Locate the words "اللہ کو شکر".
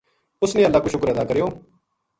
0.67-1.07